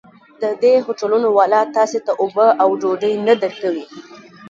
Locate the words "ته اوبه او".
2.05-2.69